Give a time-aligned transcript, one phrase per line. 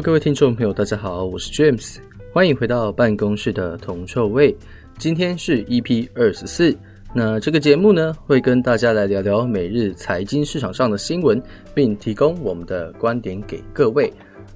[0.00, 1.98] 各位听众朋友，大家好，我是 James，
[2.32, 4.56] 欢迎回到办公室的铜臭味。
[4.98, 6.74] 今天是 EP 二十四，
[7.14, 11.40] 那这个节目呢，会跟大家来聊聊每日财经市场上的新闻，
[11.74, 14.12] 并提供我们的观点给各位。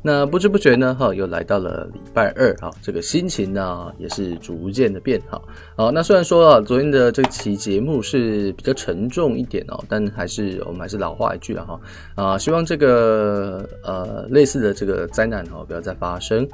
[0.07, 5.43] 那不知不觉呢，哈，又来到了礼拜二哈，这个心情呢也是逐渐的变好。
[5.75, 11.80] 好，那虽然说啊，昨天的这期节目是比较沉重一点哦，但还是我们还是老话一句了哈，
[12.14, 16.48] 啊，希望这个呃类似的这个灾难哈不要再发生。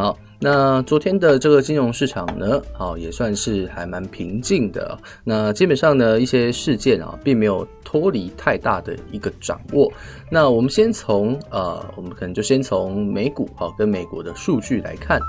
[0.00, 4.98] 好，那昨天的这个金融市场呢，好也算是还蛮平静的。
[5.22, 9.92] 那基本上呢，一些事件啊，并没有脱离太大的一个掌握。
[10.30, 15.20] 那我们先从呃，我们可能就先从美股好跟美国的数据来看。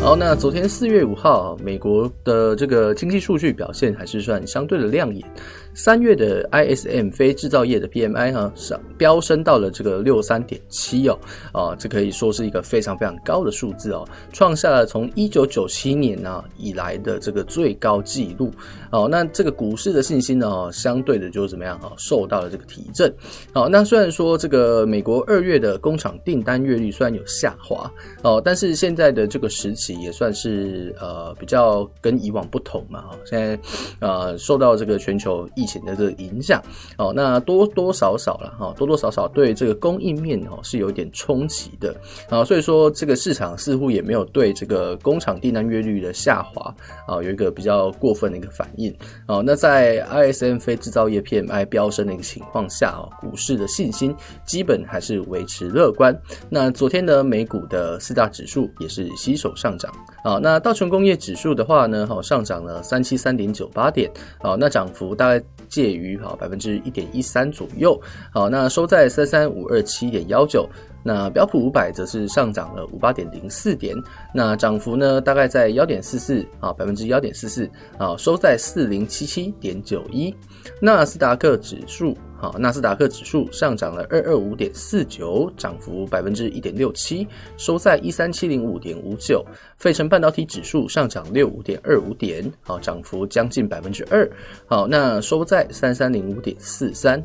[0.00, 5.28] 好，那昨天四月五号，美国的这个经济数据表现还是算相对的亮眼。
[5.76, 11.18] 三月的 ISM 非制造业的 PMI 哈上飙升到了这个六三点七哦，
[11.52, 18.50] 啊，这可以说是一个非常非常高的数字哦，创下了从一九九七年呢以来的这个最高纪录。
[18.90, 23.12] 哦，那这个股市的信心呢，相对的就是怎么样哈，受到了这个提振。
[23.52, 33.58] 好，那虽然说这个美国二月的工厂订单月率虽然有下滑哦，但是现在的这个时期也算是呃比较跟以往不同嘛哈，现在
[33.98, 36.62] 呃受到这个全球疫疫情的这个影响，
[36.96, 41.92] 哦，那多多少少了哈，多多少少对这个供应面哦是有点冲击的
[42.30, 46.72] 啊，所以说这个市场似乎也没有对这个工厂订单月率的下滑
[47.08, 49.42] 啊有一个比较过分的一个反应哦。
[49.44, 56.16] 那在 ISM 非制造业 PMI 飙升的一个情况下哦，股市的信心基本还是维持乐观。
[56.48, 60.38] 那昨天呢，美股的四大指数也是携手上涨啊。
[60.40, 65.44] 那道琼工业指数的话呢，好上涨了三七三点九八点啊，那涨幅大概。
[65.68, 68.00] 介于好百分之一点一三左右，
[68.32, 70.68] 好，那收在三三五二七点幺九。
[71.02, 73.94] 那标普五百则是上涨了五八点零四点，
[74.34, 80.34] 那涨幅呢大概在幺点四四啊，百分之幺点四四啊，收在四零七七点九一。
[80.82, 87.26] 纳斯达克指数好，纳斯达克指数上涨了二二五点四九，涨幅百分之一点六七，
[87.56, 89.44] 收在一三七零五点五九。
[89.78, 94.30] 费城半导体指数上涨六五点二五点，好，涨幅将近百分之二，
[94.66, 97.22] 好，那收在三三零五点四三。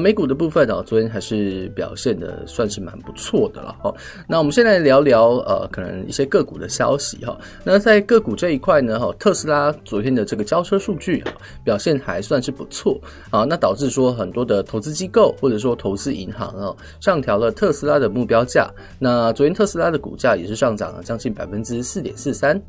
[0.00, 3.94] 美股的部分哦，昨天还是表现的算是蛮不错的了哈。
[4.26, 7.38] 那我们先来聊聊呃，可能一些个股的消息哈。
[7.62, 11.32] 那在个股这一块呢，哈，特斯拉昨天的这个交车数据哈，
[11.62, 13.00] 表现还算是不错
[13.30, 13.44] 啊。
[13.44, 18.70] 那导致说很多的投资机构或者说投资银行啊，上调了特斯拉的目标价。
[18.98, 22.60] 那昨天特斯拉的股价也是上涨了将近百分之四点四三。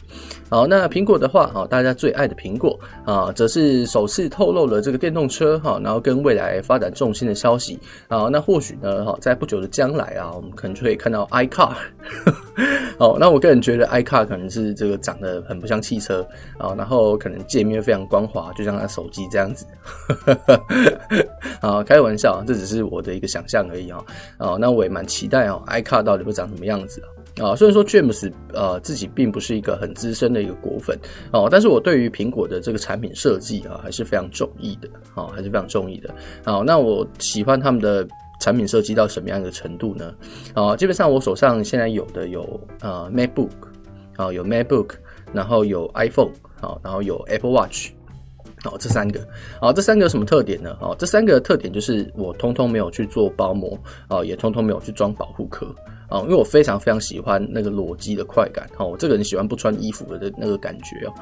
[0.49, 6.93] 好，那苹果的话哈，大家最爱的苹果啊，则是首次透露了这个电动车哈，然后跟未来发展。
[6.99, 11.73] 重新的消息啊，那或许呢，哈，在不久的将来啊，我们可能就可以看到 iCar。
[12.97, 16.25] 哦，那我个人觉得 iCar 可能是这个长得很不像汽车
[16.57, 19.65] 啊，然后可能界面非常光滑，就像他手机这样子。
[21.61, 24.03] 啊，开玩笑，这只是我的一个想象而已啊。
[24.37, 27.07] 哦，那我也蛮期待哦，iCar 到底会长什么样子啊？
[27.39, 30.97] 啊虽然说 James 呃自己并不是一个很资深的一个果粉
[31.31, 34.89] 哦，但是我对于苹果的这个产品设计啊，还是非常中意的。
[35.15, 36.13] 啊，还是非常中意的。
[36.45, 38.07] 好，那我喜欢他们的
[38.39, 40.13] 产品设计到什么样的程度呢？
[40.53, 43.49] 啊，基本上我手上现在有的有呃 MacBook，
[44.15, 44.91] 啊有 MacBook，
[45.33, 47.89] 然后有 iPhone，啊，然后有 Apple Watch，
[48.63, 49.19] 好，这三个，
[49.59, 50.77] 好，这三个有什么特点呢？
[50.79, 53.77] 好，这三个特点就是我通通没有去做包膜，
[54.07, 55.67] 啊，也通通没有去装保护壳。
[56.09, 61.13] 啊，因为我非常非常喜欢那个裸机的快感，哦，我这个人喜欢不穿衣服的那个感觉哦，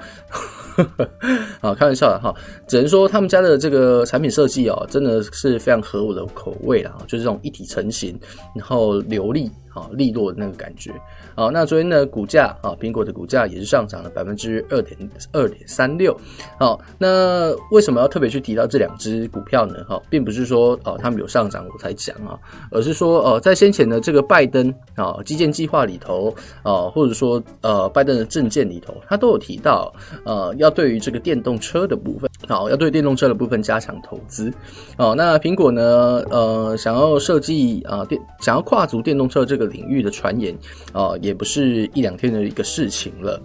[1.61, 2.33] 好，开玩笑的哈，
[2.67, 8.17] 只能说他们家的这个产品设计哦，真的是非常合我的口味啦，就是这种一体成型，
[8.55, 9.51] 然后流利。
[9.77, 10.91] 啊，利落的那个感觉。
[11.35, 14.97] 好，那昨天的股价啊，苹果的股价也是上涨了百分之二点
[15.31, 16.17] 二点三六。
[16.59, 19.83] 好，那为什么要特别去提到这两只股票呢？
[19.87, 22.39] 哈，并不是说哦，他们有上涨我才讲啊，
[22.71, 26.33] 而是说哦，在先前的这个拜登啊基建计划里头
[26.63, 29.93] 啊，或者说呃拜登的政见里头，他都有提到
[30.25, 34.51] 呃，要对于这个电动车的部分，好，要对电动车的部分加强投资。
[34.97, 39.66] 哦，那苹果呢，呃，想要设计啊电，想要跨足电动车这个。
[39.67, 40.57] 领域的传言
[40.91, 43.41] 啊，也不是一两天的一个事情了。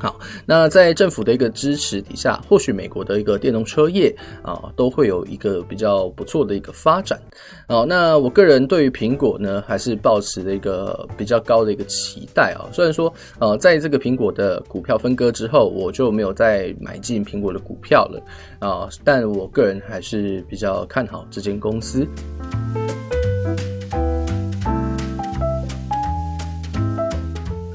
[0.00, 0.16] 好，
[0.46, 7.20] 那在政府的一个支持底下，或许美国的一个电动车业啊，都会有一个比较不错的一个发展。
[7.66, 12.70] 好，那我个人对于苹果呢，还是抱持了一个比较高的一个期待啊。
[12.72, 18.22] 虽然说，呃，在这个苹果的股票分割之后，我就没有再买进苹果的股票了
[18.60, 22.06] 啊，但我个人还是比较看好这间公司。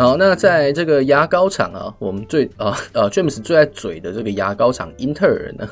[0.04, 5.66] 好，那在这个牙膏厂啊，我们最啊呃，James 最爱嘴的这个牙膏厂英特尔呢，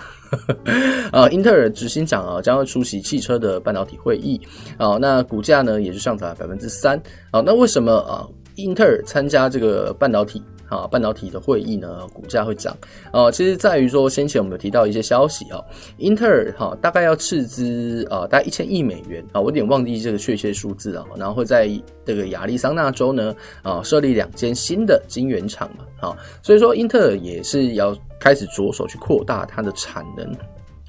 [1.12, 4.40] 啊， 英特尔执行长啊将会出席汽车的半导体会议，
[4.78, 6.98] 啊，那股价呢也是上涨了百分之三，
[7.30, 8.26] 好，那为什么啊
[8.56, 10.42] 英特尔参加这个半导体？
[10.72, 12.76] 啊，半导体的会议呢，股价会涨。
[13.12, 15.62] 哦，其实在于说，先前我们有提到一些消息啊，
[15.98, 21.04] 英特尔哈大概要斥资啊，大概一千亿美元啊，我有点忘记这个确切数字啊。
[21.18, 21.70] 然后会在
[22.06, 30.26] 这个亚利桑那州呢啊设立两间新的晶圆厂嘛，好，所以说英特尔也是要开始着手去扩大它的产能。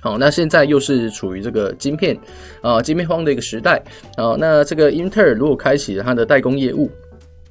[0.00, 2.16] 好，那现在又是处于这个晶片
[2.60, 3.82] 啊晶片荒的一个时代
[4.16, 6.88] 啊，那这个英特尔如果开启了它的代工业务。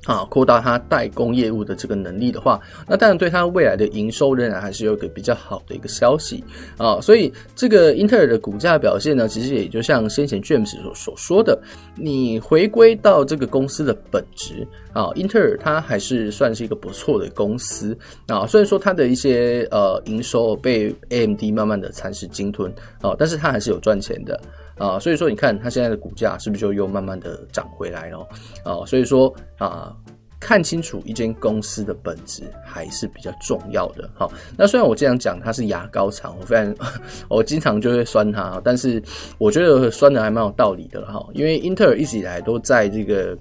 [0.06, 6.44] 啊，扩大它代工业务的这个能力的话，那当然对它未来的营收仍然还是有一个比较好的一个消息
[6.77, 7.00] 啊。
[7.00, 11.59] 所以这个英特尔的股价表现呢，其实也就像先前 James 所所说的，
[11.95, 17.95] 你回归到这个公司的本质啊，英特尔它还是算是一个不错的公司
[18.27, 18.48] 啊。
[18.48, 24.39] 虽然说它的一些呃营收被 AMD 慢慢的蚕食鲸吞啊，但是它还是有赚钱的。
[24.81, 28.28] 啊，所以说你看它现在的股价是不是就又慢慢的涨回来了？
[28.63, 29.95] 啊，所以说啊，
[30.39, 34.10] 看清楚一间公司的本质还是比较重要的。
[34.16, 36.75] 好，那虽然我经常讲它是牙膏厂，我非常
[37.30, 39.00] 我经常就会酸它，但是
[39.38, 43.38] 我觉得酸的还蛮有道理的哈，因为英特尔一直以来都在这个。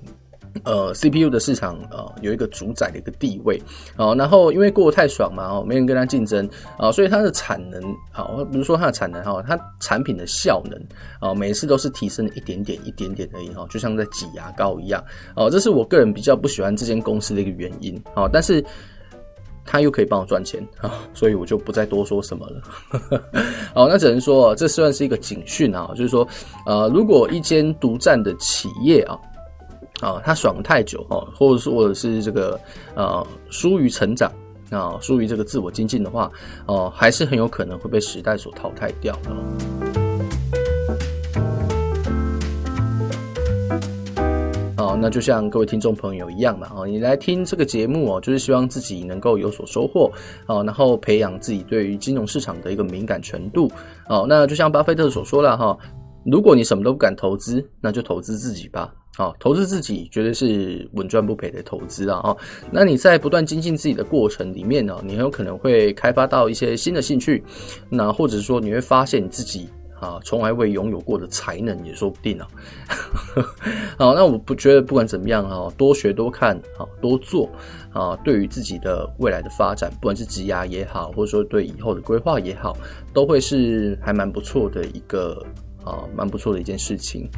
[0.65, 3.61] 呃，CPU 的市场呃有一个主宰的一个地位，
[3.97, 10.81] 好，然后因为过得太爽嘛，哦，没人跟他竞争啊，所以它的产能，好，比如说它的产能哈，它产品的效能
[11.21, 15.03] 啊，每次都是提升一点点、一点点而已哈，就像在挤牙膏一样，
[15.37, 18.65] 哦，这是我个人比较不喜欢这间公司的一个原因，好，但是
[19.65, 23.21] 它又可以帮我赚钱啊，所以我就不再多说什么了，
[23.73, 26.27] 好，那只能说这算是一个警讯啊，就是说，
[26.67, 29.17] 呃，如果一间独占的企业啊。
[30.01, 32.59] 啊，他爽太久哦，或者是或者是这个
[32.95, 34.33] 呃疏于成长
[34.71, 36.31] 啊，疏于这个自我精进的话，
[36.67, 39.31] 哦、还是很有可能会被时代所淘汰掉的。
[44.77, 50.11] 哦，那就像各位听众朋友一样嘛，哦，你来听这个节目哦，就是希望自己能够有所收获
[50.47, 53.71] 哦，然后培养自己对于金融市场的一个敏感程度
[54.09, 54.25] 哦。
[54.27, 55.77] 那就像巴菲特所说了哈，
[56.25, 58.93] 如果你什么都不敢投资，那就投资自己吧。
[59.17, 62.35] 好，投资自己绝对是稳赚不赔的投资啊！
[62.71, 67.43] 那你在不断精进自己的过程里面呢，你很有可能会开发到一些新的兴趣，
[67.91, 69.69] 那或者说你会发现你自己
[70.01, 72.49] 啊从来未拥有过的才能也说不定啊。
[73.99, 77.51] 好， 那我不觉得不管怎么样啊，多学多看啊，多做
[77.93, 82.75] 啊，对于自己的未来的发展，不管是职涯也好，或者说对以后的规划也好，
[83.13, 85.45] 都会是还蛮不错的一个
[85.85, 87.29] 啊，蛮不错的一件事情。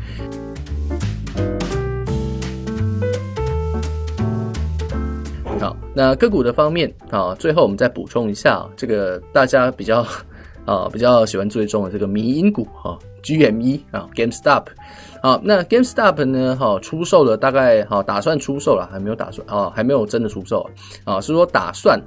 [5.60, 10.04] 好，那个股的方面啊，最后我们再补充一下，这个大家比较
[10.66, 14.64] 啊比较喜欢追踪的这个迷因股哈，GME 啊，GameStop。
[15.22, 20.68] 好，那 GameStop 呢，哈，出售了大概哈，打算出售了，还没有打算啊，还没有真的出售
[21.04, 22.00] 啊，是说打算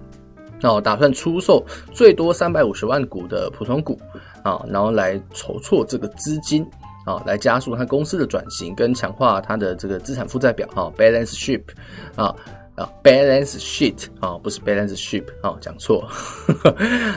[0.64, 3.98] 哦，打算出售最多三百五十万股的普通股
[4.46, 6.66] 啊，然后来筹措这个资金。
[7.06, 11.62] 啊，来加速它公司的转型，跟强化它的这个资产负债表，哈，balance sheet，
[12.16, 12.36] 啊
[12.74, 16.04] 啊，balance sheet，啊，不是 balance sheet，啊，讲错，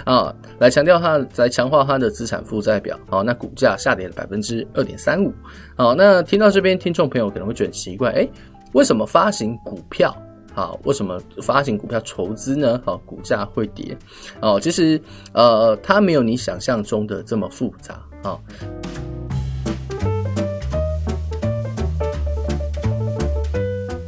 [0.04, 5.32] 啊，来强调它，来强化它的资产负债表，好，那股价下跌了百分之二点三五，
[5.74, 8.28] 好，那听到这边，听众朋友可能会觉得很奇怪，哎，
[8.74, 10.14] 为什么发行股票，
[10.58, 12.82] 好，为什么发行股票筹资呢？
[12.84, 13.96] 好，股价会跌，
[14.40, 15.00] 哦，其实，
[15.32, 18.36] 呃，它没有你想象中的这么复杂，啊。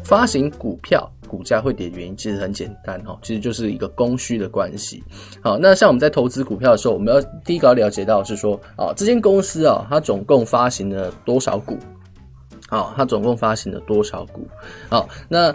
[0.02, 5.04] 发行股票，股价会跌的原因其实很简单哈，其实就是一个供需的关系。
[5.40, 11.78] 好，那像我们在投资股票的时候，我们要第一个要了解到是说，啊，这间公司啊，它总共发行了多少股？
[12.70, 14.48] 啊，它总共发行了多少股？
[14.88, 15.54] 好，那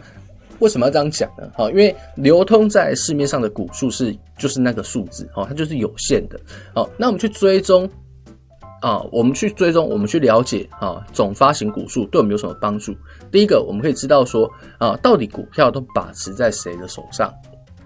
[0.60, 1.50] 为什么要这样讲呢？
[1.56, 6.40] 好，因为流通在市面上的股数是就是那个数字，哦，它就是有限的。
[6.74, 7.90] 好，那我们去追踪。
[8.82, 12.94] 啊，我们去追踪，我们去了解啊，总发行股数对我们有什么帮助？
[13.32, 17.34] 第一个，我们可以知道说啊，到底股票都把持在谁的手上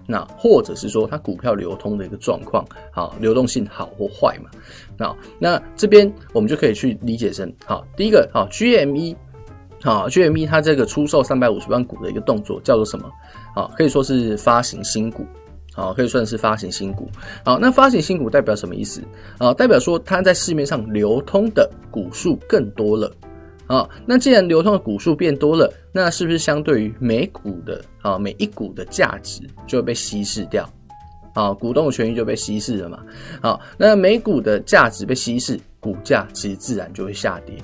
[0.06, 4.50] 那或者是说它股票流通的一个状况，好，流动性好或坏嘛？
[4.98, 9.16] 那那这边我们就可以去理解成，好，第一个，好，GME，
[9.82, 13.10] 好，GME 它这个出售三百五十万股的一个动作叫做什么？
[13.54, 15.24] 好，可以说是发行新股，
[15.72, 17.08] 好，可以算是发行新股。
[17.44, 19.02] 好，那发行新股代表什么意思？
[19.38, 23.10] 啊，代表说它在市面上流通的股数更多了。
[23.66, 30.68] 啊，那既然流通的股数变多了，那是不是相对于每股的啊每一股的价值就会被稀释掉？
[31.32, 32.98] 啊，股东的权益就被稀释了嘛？
[33.40, 37.54] 好，那每股的价值被稀释，股价其实自然就会下跌。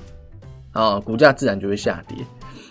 [0.79, 2.17] 啊，股价自然就会下跌。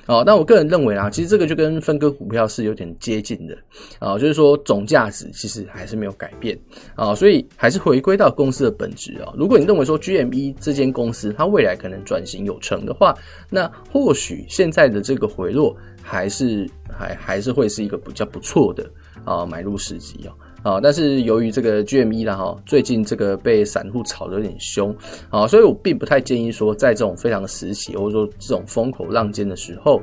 [0.06, 3.58] 哦，但我个人认为啊，其实这个就跟分割股票是有点接近的
[3.98, 6.56] 啊，就是说总价值其实还是没有改变
[6.94, 9.34] 啊，所以还是回归到公司的本质啊。
[9.36, 13.12] 如果你认为说 GME 这间公司它未来可能转型有成的话，
[13.50, 18.88] 那或许现在的这个回落还是还还是会是一个比较不错的
[19.24, 20.30] 啊买入时机啊。
[20.66, 24.92] 啊，但是由于这个 GME 啦哈，最近这个被散户炒得有点凶
[25.30, 30.02] 啊，所以我并不太建议说在这种非常时期或者说这种风口浪尖的时候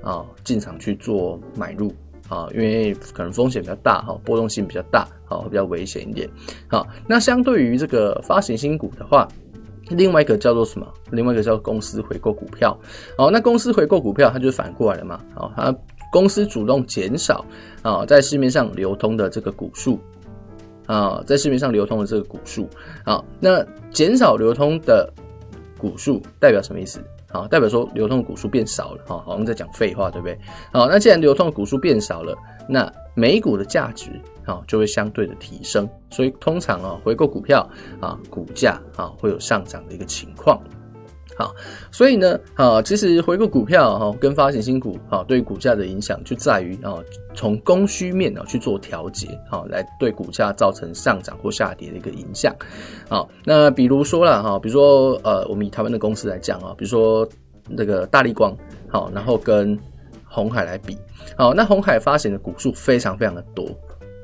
[0.00, 1.92] 啊进场去做买入
[2.28, 6.30] 啊，因为可能风险比较大哈，波动性比较大，啊，会比较危险一点。
[6.68, 9.26] 好，那相对于这个发行新股的话，
[9.90, 10.86] 另外一个叫做什么？
[11.10, 12.78] 另外一个叫公司回购股票。
[13.16, 15.20] 好，那公司回购股票它就是反过来了嘛？
[15.34, 15.74] 好，它。
[16.10, 17.44] 公司主动减少
[17.82, 19.98] 啊，在市面上流通的这个股数
[20.86, 22.68] 啊，在市面上流通的这个股数
[23.04, 25.12] 啊，那减少流通的
[25.78, 27.00] 股数代表什么意思？
[27.28, 30.38] 啊，代表说流通的股数变少了，哈，好像在讲废话，对不对？
[30.72, 32.34] 好，那既然流通的股数变少了，
[32.66, 34.10] 那每股的价值
[34.46, 37.68] 啊就会相对的提升，所以通常啊回购股票
[38.00, 40.58] 啊股价啊会有上涨的一个情况。
[41.38, 41.54] 好，
[41.92, 46.98] 所以呢，啊，其实回购股票哈，跟发行新股啊，对股价的影响就在于啊，
[47.32, 52.52] 从供需面啊去做调节，好，来对股价造成上涨或下跌的一个影响。
[53.08, 57.26] 好，那比如说了哈，比如说呃，我们以台湾的公司来讲啊，比如说
[57.68, 58.52] 那个大力光，
[58.88, 59.78] 好，然后跟
[60.24, 60.98] 红海来比，
[61.36, 63.64] 好，那红海发行的股数非常非常的多，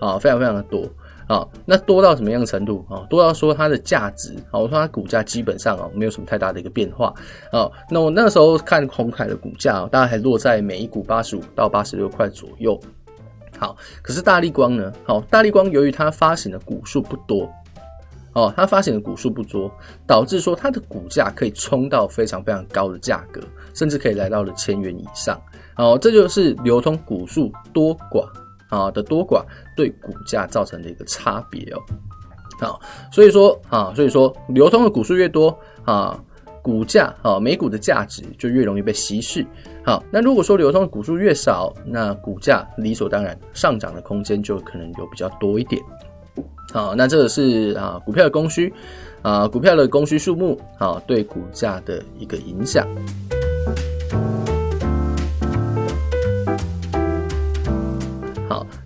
[0.00, 0.85] 啊，非常非常的多。
[1.26, 3.07] 啊，那多到什么样程度啊？
[3.09, 7.14] 多到说它的价值啊，我说它股价基本上啊没有什么太大的一个变化
[7.50, 7.71] 啊。
[7.90, 12.78] 那我那时候看鸿海的股价，大概还落在每一股八十五到八十六块左右。
[13.59, 14.93] 好，可是大立光呢？
[15.04, 17.49] 好，大立光由于它发行的股数不多，
[18.35, 19.71] 哦，它发行的股数不多，
[20.07, 23.40] 导致说它的股价可以冲到非常非常高的价格，
[23.73, 25.40] 甚至可以来到了千元以上。
[25.76, 28.28] 哦，这就是流通股数多寡。
[28.68, 29.44] 啊的多寡
[29.76, 31.80] 对股价造成的一个差别哦，
[32.61, 32.80] 好，
[33.12, 36.18] 所以说啊，所以说流通的股数越多啊，
[36.62, 39.44] 股价啊每股的价值就越容易被稀释。
[39.85, 45.83] 好，那如果说流通的股数越少，那股价理所当然上涨的空间就可能有比较多一点。
[46.73, 48.73] 好，那这个是啊股票的供需
[49.21, 52.88] 啊股票的供需数目啊对股价的一个影响。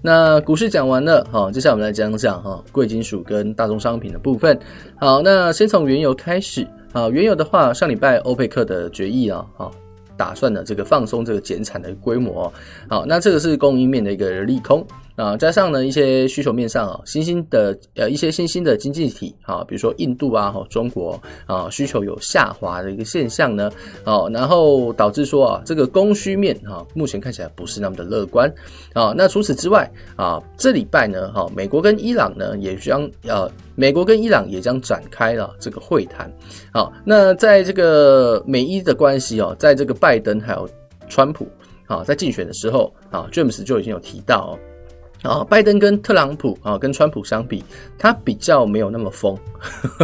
[0.00, 4.58] 那股市讲完了，好，接下来我们来讲讲哈贵金属跟大宗商品的部分。
[4.96, 6.66] 好，那先从原油开始。
[6.92, 9.70] 好，原油的话，上礼拜欧佩克的决议啊，好，
[10.16, 12.52] 打算呢这个放松这个减产的规模。
[12.88, 14.86] 好，那这个是供应面的一个利空。
[15.18, 23.68] 啊，加上呢一些需求面上啊，新兴的呃一些新兴的经济体啊，比如说印度啊、中国啊，需求有下滑的一个现象呢，
[24.04, 28.48] 哦，然后导致说啊，这个供需面哈，目前看起来不是那么的乐观
[28.92, 29.12] 啊。
[29.16, 36.32] 那除此之外啊，这礼拜呢，哈，美国跟伊朗呢也将呃，美国跟伊朗也将展开了这个会谈。
[36.72, 40.70] 好，那在这个美伊的关系哦，在这个拜登还有
[41.08, 41.44] 川普
[41.86, 44.56] 啊，在竞选的时候啊，James 就已经有提到。
[45.22, 47.64] 啊，拜登跟特朗普啊，跟川普相比，
[47.98, 49.36] 他比较没有那么疯，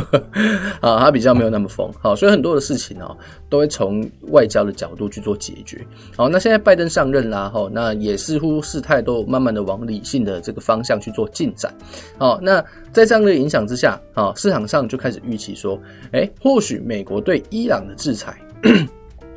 [0.83, 3.17] 啊，他比较没有那么疯，好，所以很多的事情哦，
[3.49, 5.87] 都会从外交的角度去做解决。
[6.17, 11.73] 好，那现在拜登上任啦，哈，那也似乎事态都慢慢的往理性的这个方向去做进展。
[12.19, 12.61] 好，那
[12.93, 15.79] 在这样的影响之下，啊，市场上就开始预期说，
[16.11, 18.37] 哎， 或许美国对伊朗的制裁，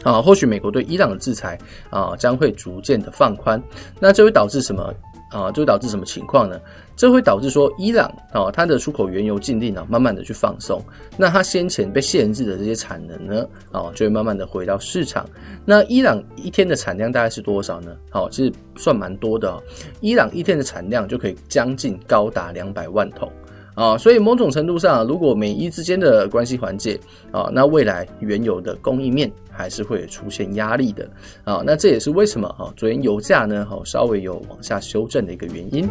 [0.02, 1.56] 啊，或许美国对伊朗的制裁
[1.92, 3.62] 啊，将会逐渐的放宽，
[4.00, 4.92] 那这会导致什么？
[5.30, 6.60] 啊，就会导致什么情况呢？
[6.96, 10.82] 这会导致说，伊朗啊，它的出口原油禁令啊，慢慢的去放松。
[11.16, 15.28] 那它先前被限制的这些产能呢，啊，就会慢慢的回到市场。
[15.64, 17.96] 那伊朗一天的产量大概是多少呢？
[18.10, 19.62] 好，其实算蛮多的哦。
[20.02, 23.32] 伊朗一天的产量就可以将近高达两百万桶。
[23.78, 27.00] 啊，所以某种程度上，如果美伊之间的关系缓解
[27.32, 31.08] 啊，那未来原油的供应面还是会出现压力的
[31.44, 35.88] 啊，那这也是为什么啊昨天油价呢，哈稍微有往下修正的一个原因。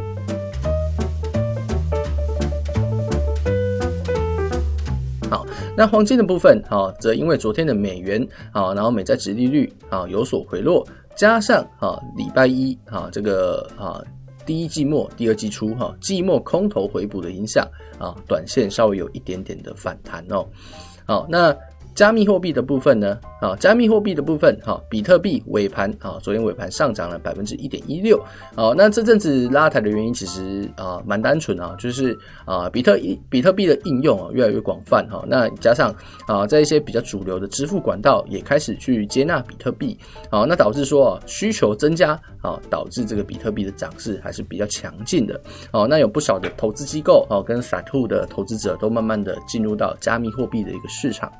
[5.30, 14.02] 好，那黄金的部分哈，则因为昨天的美元啊，然后美债殖利率啊有所回落，加上啊礼拜一啊这个啊。
[14.46, 20.46] 第一季末、第二季初哈季末空头回补的影响啊，短线稍微有一点点的反弹哦。
[21.04, 21.54] 好，那。
[21.96, 23.18] 加密货币的部分呢？
[23.40, 28.22] 啊，加密货币的部分，哈，比特币尾盘啊，昨天尾盘上涨了百分之一点一六。
[28.54, 32.98] 哦，那这阵子拉抬的原因其实啊，蛮单纯啊，就是啊，比特
[33.30, 35.24] 比特币的应用啊越来越广泛哈。
[35.26, 35.94] 那加上
[36.26, 39.98] 啊，在一些比较主流的支付管道也开始去接纳比特币，
[40.28, 42.12] 啊，那导致说需求增加
[42.42, 45.40] 啊，导致这个比特币的涨势还是比较强劲的。
[45.72, 51.32] 哦，那有不少的投资机构哦，跟散户的投资者都慢慢的进入到加密货币的一个市场。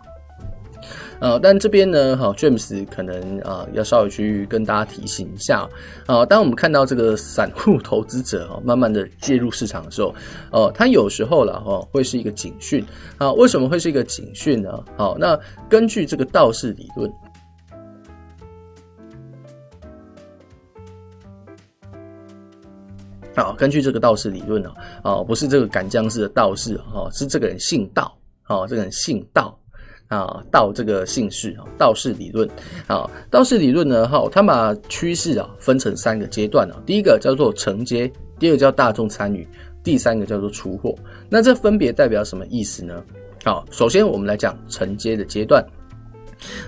[1.19, 5.67] 呃，但这边呢，哈，James 可能啊，要稍微去跟大家提醒一下
[6.07, 6.27] 啊。
[6.27, 10.15] 当我们看到这个散户投资者哈，慢慢的介入市场的时候，
[10.53, 12.85] 哦，他有时候了哈，会是一个警讯
[13.17, 13.33] 啊。
[13.33, 14.85] 为什么会是一个警讯呢？
[14.97, 15.39] 好，那
[15.71, 17.11] 根据这个道氏理论，
[23.35, 24.71] 啊，根据这个道氏理论呢，
[25.03, 29.59] 啊，不是这个赶僵尸的道士哈，是这个人姓道，啊，这个人姓道。
[30.09, 32.49] 啊，道这个姓氏啊，道氏理论
[32.87, 39.47] 啊，道氏理论呢，哈，它把趋势啊分成三个阶段啊，第一个叫做承接，第二个叫大众参与，
[39.83, 40.95] 第三个叫做出货。
[41.29, 43.03] 那这分别代表什么意思呢？
[43.45, 45.65] 好，首先我们来讲承接的阶段。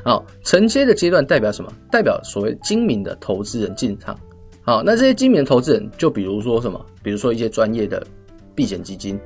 [0.02, 1.72] 好，承接的阶段代表什么？
[1.90, 4.18] 代表所谓精明的投资人进场。
[4.62, 6.84] 好，那这些精明的投资人，就比如说什么？
[7.02, 8.04] 比如说一些专业的
[8.54, 9.18] 避险基金。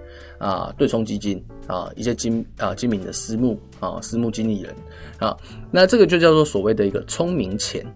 [0.42, 4.74] 啊，对冲基金啊，一些精啊精明的私募啊，私募经理人
[5.20, 5.36] 啊，
[5.70, 7.86] 那这个就叫做所谓的一个聪明钱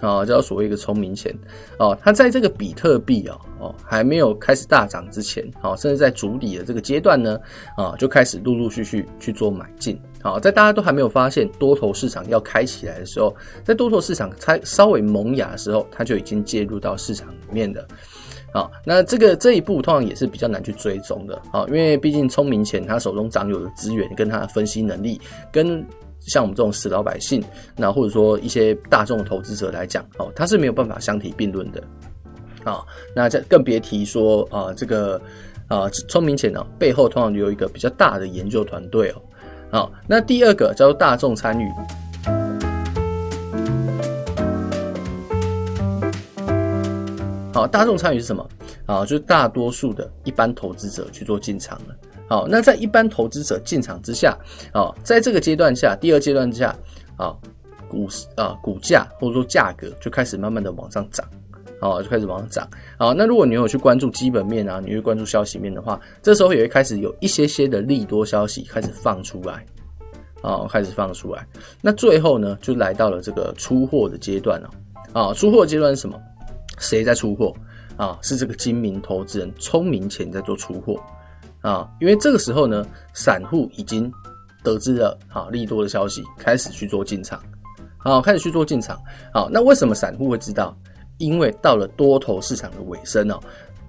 [0.00, 1.30] 啊，叫做所谓一个聪明钱
[1.78, 1.96] 哦。
[2.00, 7.38] 它在这个比特币啊哦还没有开始大涨之前，啊，甚至在筑底的这个阶段呢
[7.76, 10.00] 啊，就开始陆陆续续去做买进。
[10.22, 17.86] 好，在大家都还没有发现多头市场要开起来的时候，在多头市场才稍微萌芽的时候，它就已经介入到市场里面的。
[18.52, 25.20] 好，那这个这一步通常也是比较难去追踪的啊，因为毕竟聪明钱他手中掌有的资源跟他的分析能力，
[25.52, 25.84] 跟
[26.20, 27.42] 像我们这种死老百姓，
[27.76, 31.82] 那或者说一些大众投资者来讲，哦，他是没有办法相提并论的
[32.64, 32.84] 啊。
[33.14, 35.20] 那这更别提说啊，这个
[35.68, 39.22] 啊聪明钱呢背后通常有一个比较大的研究团队哦。
[39.70, 41.70] 好，那第二个叫做大众参与。
[47.60, 48.48] 好，大众参与是什么？
[48.86, 51.94] 啊，就是大多数的一般投资者去做进场了。
[52.26, 54.34] 好，那在一般投资者进场之下，
[54.72, 56.74] 啊，在这个阶段下，第二阶段下，
[57.18, 57.36] 啊，
[57.86, 61.28] 股市啊，股价或者说价格就开始慢慢的往上涨，
[61.80, 62.66] 啊，就开始往上涨。
[62.98, 69.66] 好，那如果你有去关注基本面啊，你会关注消息面的话，这时候也会开始有一些些的利多消息开始放出来，
[70.40, 71.46] 啊，开始放出来。
[71.82, 74.70] 那最后呢，就来到了这个出货的阶段了。
[75.12, 76.18] 啊，出货阶段是什么？
[76.80, 77.54] 谁在出货
[77.96, 78.18] 啊？
[78.20, 81.00] 是这个精明投资人、聪明钱在做出货
[81.60, 81.88] 啊！
[82.00, 84.12] 因为这个时候呢，散户已经
[84.64, 87.40] 得知了啊利多的消息，开始去做进场
[87.98, 89.00] 啊，开始去做进场。
[89.32, 90.76] 好，那为什么散户会知道？
[91.18, 93.38] 因为到了多头市场的尾声哦。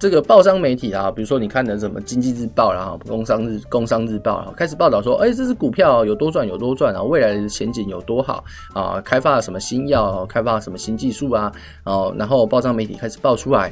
[0.02, 11.52] 这个报章媒体啊，比如说你看的什么《经济日报》然后《工商日》《工商日报》啊，开始报道说，哎，这支股票有多赚有多赚啊，未来的前景有多好啊，开发了什么新药，开发了什么新技术啊，
[11.84, 13.72] 哦，然后报章媒体开始报出来，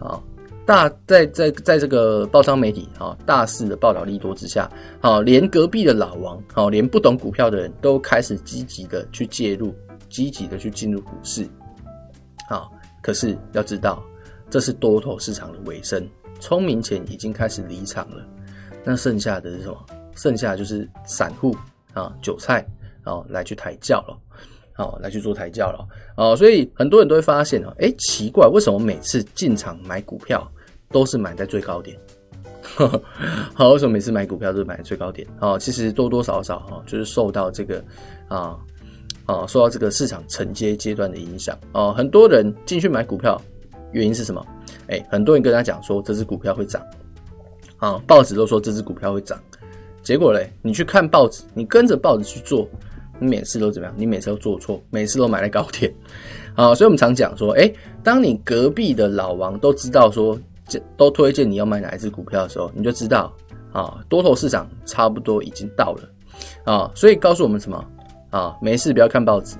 [0.00, 0.20] 啊，
[0.66, 4.68] 大在在在这个报章媒体啊大肆的报道利多之下，
[5.00, 9.72] 啊，连隔壁的老王，啊，连不懂股票的人都开始积极的去介入，
[10.08, 11.48] 积极的去进入股市，
[12.48, 12.66] 啊，
[13.00, 14.02] 可是要知道。
[14.50, 16.08] 这是多头市场的尾声，
[16.40, 18.24] 聪明钱已经开始离场了，
[18.84, 19.86] 那剩下的是什么？
[20.14, 21.54] 剩下的就是散户
[21.92, 22.66] 啊，韭菜
[23.04, 24.18] 啊，来去抬轿了，
[24.72, 30.50] 好，来去做抬轿了，哦，所以很多人都会发现哦，哎，奇怪，为什么每次进场买股票
[30.90, 31.96] 都是买在最高点？
[33.54, 35.28] 好，为什么每次买股票都是买在最高点？
[35.40, 37.84] 哦，其实多多少少哈，就是受到这个
[38.28, 38.58] 啊
[39.26, 43.40] 啊，受到这个市场承接阶段的影响哦，很多人进去买股票。
[43.92, 44.44] 原因是什么？
[44.88, 46.82] 哎、很多人跟他讲说这只股票会涨，
[47.76, 49.38] 啊，报纸都说这只股票会涨，
[50.02, 52.66] 结果嘞，你去看报纸，你跟着报纸去做，
[53.18, 53.94] 你每次都怎么样？
[53.98, 55.92] 你每次都做错，每次都买在高点，
[56.54, 57.70] 啊，所以我们常讲说，哎、
[58.02, 63.30] 当你隔壁的老王都知道说，这都推荐你要买哪一只股票的时候，你就知道，
[63.72, 66.08] 啊，多头市场差不多已经到了，
[66.64, 67.84] 啊，所以告诉我们什么？
[68.30, 69.56] 啊，没事不要看报纸，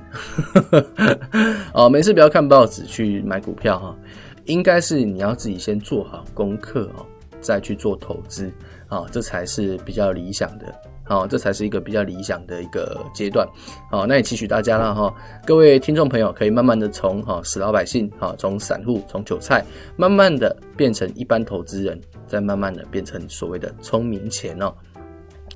[1.72, 3.96] 哦，没事不要看报纸去买股票哈，
[4.44, 7.06] 应该是你要自己先做好功课哦，
[7.40, 8.52] 再去做投资
[8.88, 10.66] 啊，这才是比较理想的
[11.04, 13.48] 好，这才是一个比较理想的一个阶段。
[13.90, 15.14] 好，那也期许大家了哈，
[15.46, 19.64] 各位听众朋友可以慢慢的从哈死老百姓，哈，从散户，从韭菜，
[19.96, 24.74] 慢慢的变成一般投资人，再慢慢的变成所谓的聪明钱哦。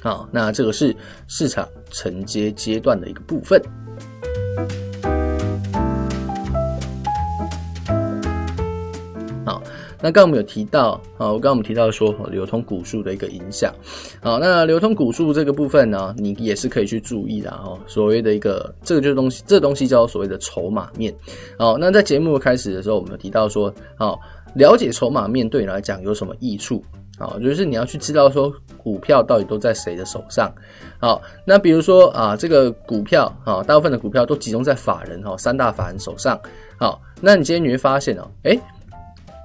[0.03, 0.95] 好，那这个是
[1.29, 3.63] 市场承接阶段的一个部分。
[9.45, 9.61] 好
[10.01, 13.73] 那刚刚我们有提到，啊，我刚刚我们提到说流通股数的一个影响，
[14.21, 17.79] 好，那流通股数这个部分呢，你也是可以去注意的哦。
[17.87, 21.15] 所谓的一个这个就是东西，这个东西叫所谓的筹码面。
[21.57, 24.19] 好，那在节目开始的时候，我们有提到说，好，
[24.57, 26.83] 了解筹码面对你来讲有什么益处？
[27.23, 30.53] 好，就是你要去知道说股票到底都在谁的手上。
[30.99, 36.37] 好，那比如说啊，这个股票啊，大部分的股票都集中在法人哈，三大法人手上。
[36.77, 38.59] 好，那你今天你会发现哦，诶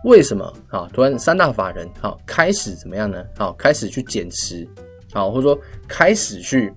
[0.05, 0.89] 为什么啊？
[0.91, 3.23] 突然三大法人好开始怎么样呢？
[3.37, 4.67] 好，开始去减持，
[5.13, 6.73] 好，或者说开始去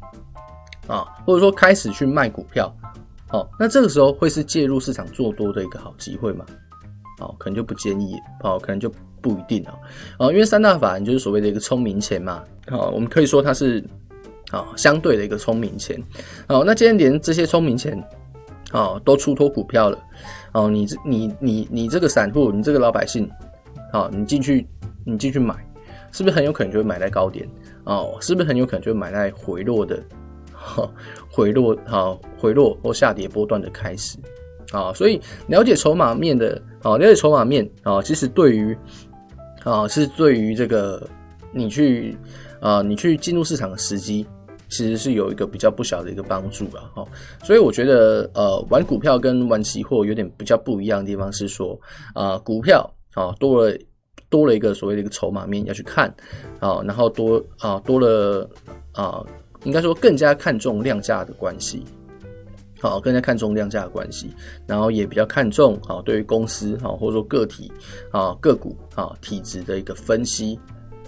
[0.86, 2.70] 啊，或者说开始去卖股票，
[3.26, 6.44] 好，那这个时候会是介入市场做多的一个好机会吗？
[7.18, 9.74] 好，可能就不建议，好，可能就不一定啊。
[10.18, 13.82] 啊，因为三大法人就是所谓的一个聪明钱嘛，好，我们可以说它是
[14.50, 16.02] 啊相对的一个聪明钱。
[16.48, 18.02] 好，那今天连这些聪明钱
[18.72, 19.98] 啊都出脱股票了。
[20.52, 23.30] 哦，你这你你你这个散户，你这个老百姓，
[23.92, 24.66] 好，你进去
[25.04, 25.54] 你进去买，
[26.10, 27.48] 是不是很有可能就会买在高点？
[27.84, 30.02] 哦，是不是很有可能就会买在回落的，
[31.30, 34.18] 回落好回落或下跌波段的开始？
[34.72, 38.76] 啊，所以了解筹码面的，啊，了解筹码面啊，其实对于
[39.64, 41.08] 啊是对于这个
[41.52, 42.16] 你去
[42.60, 44.26] 啊你去进入市场的时机。
[44.72, 47.04] 其实是有一个比较不小的一个帮助吧，哈，
[47.42, 51.76] 所以我觉得，呃，玩股票跟玩期货有点比较不一样的地方是说，
[52.14, 53.76] 啊，股票啊多了
[54.28, 56.08] 多了一个所谓的一个筹码面要去看，
[56.60, 58.48] 啊，然后多啊多了
[58.92, 59.20] 啊，
[59.64, 61.84] 应该说更加看重量价的关系，
[62.80, 64.34] 好，更加看重量价的关系，
[64.66, 67.70] 然后也比较看重啊对于公司啊或者说个体
[68.10, 70.58] 啊个股啊体质的一个分析，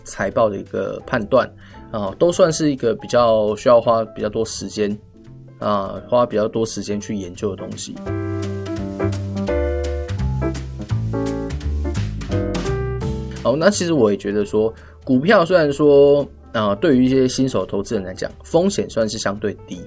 [0.04, 1.50] 财报的一个判断。
[1.92, 4.98] 啊，都算是一个比较需要花比较多时间
[5.58, 7.94] 啊，花比较多时间去研究的东西。
[13.42, 14.72] 好，那其实我也觉得说，
[15.04, 19.80] 股票虽然说啊，对于一些新手投资人来讲，风险算是相对低，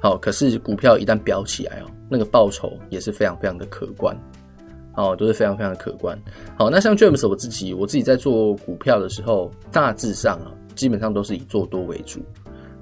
[0.00, 4.16] 好，可是股票一旦飙起来哦，那个报酬也是非常非常的可观，
[4.96, 6.18] 哦，都是非常非常的可观。
[6.56, 10.52] 好，那像 James 我自己，我自己在做股票的时候，大致上啊。
[10.76, 12.20] 基本上都是以做多为主，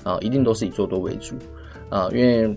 [0.04, 1.34] 啊，一定都是以做多为主，
[1.88, 2.56] 啊，因为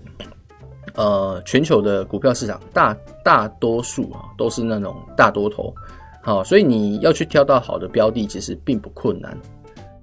[0.94, 5.74] 呃，全球的股票市场大大多数啊都是那种大多头，
[6.22, 9.36] 好，所以你要去挑到好的标的，其实并不困难，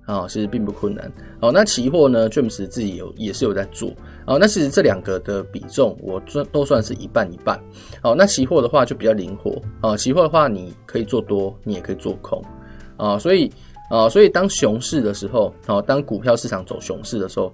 [0.08, 1.12] 啊，其实并不困难。
[1.40, 3.90] 哦，那期货呢，James 自己有也是有在做，
[4.24, 7.56] 啊，那其实这两个的比重我算都算是一半一半。
[8.02, 12.42] 哦，那期货的话就比较灵活，啊，期货的话你可以做多，你也可以做空，
[12.96, 13.52] 啊，所以。
[13.90, 17.50] 啊，所以当熊市的时候，啊，当股票市场走熊市的时候，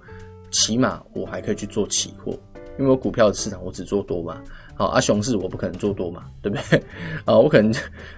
[0.51, 2.33] 起码我还可以去做期货，
[2.77, 4.43] 因为我股票的市场我只做多嘛，
[4.75, 6.83] 好啊，熊市我不可能做多嘛，对不对？
[7.25, 7.73] 啊， 我可能，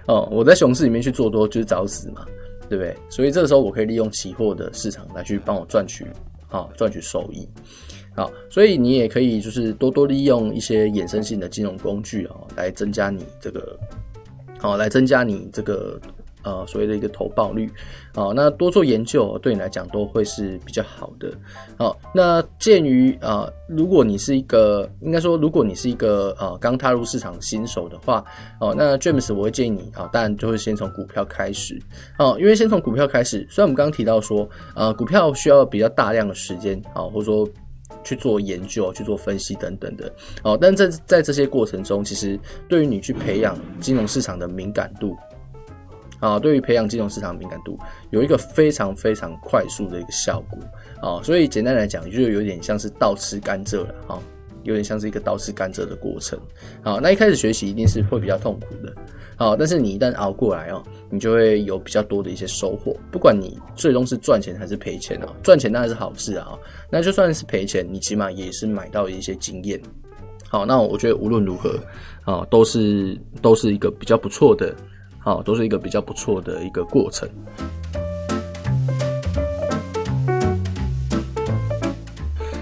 [0.09, 2.25] 哦，我在熊市里面去做多就是找死嘛，
[2.69, 2.97] 对不对？
[3.09, 6.07] 所以这个时候我可以利用期货的市场来去帮我赚取，
[6.49, 7.49] 啊，赚取收益，
[8.15, 13.79] 好，所以你也可以就是多多利用一些衍生性的金融工具啊，来增加你这个，
[14.59, 16.01] 好，来增加你这个。
[16.47, 17.69] 呃，所谓的一个投报率，
[18.15, 21.33] 啊，那多做研究对你来讲都会是比较好的。
[21.77, 28.25] 好，那鉴于啊，如果你是一个，应该说，如果你是一个呃刚踏入市场新手的话，
[28.61, 31.77] 哦，那 James 我会建议你啊，当然就会先从股票开始，
[32.17, 37.49] 哦，因为先从股票开始，虽然我们刚刚提到说，呃，股票需要比较大量的时间，啊，或者说
[38.05, 40.13] 去做研究、去做分析等等的，
[40.45, 45.17] 哦，但在在这些过程中，其实对于你去培养金融市场的敏感度。
[46.19, 47.79] 啊，对于培养金融市场敏感度，
[48.11, 50.59] 有一个非常非常快速的一个效果
[51.01, 54.19] 啊，所以简单来讲，就有点像是倒吃甘蔗了哈，
[54.63, 56.39] 有点像是一个倒吃甘蔗的过程。
[56.83, 58.93] 好，那一开始学习一定是会比较痛苦的，
[59.37, 62.97] 好，但是你一旦熬过来哦，你就会有比较多的一些收获。
[63.11, 66.59] 不管你最终是赚钱还是赔钱啊，赚钱当然是好事啊，
[66.91, 69.79] 那就算是赔钱，你起码也是买到一些经验。
[70.49, 71.79] 好，那我觉得无论如何
[72.25, 74.75] 啊，都是都是一个比较不错的。
[75.27, 77.29] 好，都是一个比较不错的一个过程。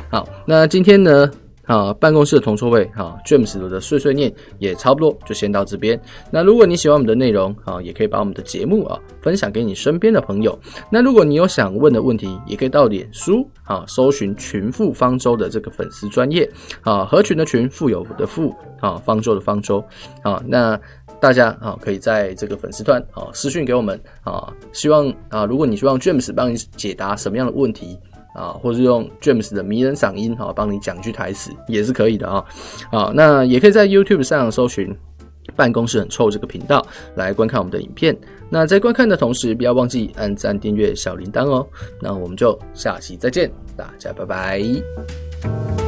[0.09, 1.31] 好，那今天呢，
[1.67, 6.01] 啊，办公室的铜臭味啊，James 的碎碎念也差不多，就先到这边。
[6.31, 10.59] 那如果你喜欢我们的内容啊，也可以把我们的节目啊分享给你身边的朋友。
[10.89, 16.51] 那如果你有想问的问题，也可以到脸书啊搜寻群富方舟的这个粉丝专业
[16.81, 19.85] 啊，合群的群，富有的富啊，方舟的方舟
[20.23, 20.43] 啊。
[20.47, 20.81] 那
[21.21, 27.99] 大家啊可以在这个粉丝团啊私讯给我们啊，希望啊如果你希望 James 帮你解答什么样的问题。
[28.35, 32.45] 啊，或是用 James 的迷人嗓音啊，帮你讲句台词也是可以的啊。
[32.91, 34.93] 啊，那也可以在 YouTube 上搜寻
[35.55, 38.17] “办公室很臭”这个频道来观看我们的影片。
[38.51, 41.65] 那在观看的同时，不要忘记按赞、订阅、小铃铛哦。
[42.03, 45.84] 那我们就下期再见，大家拜拜。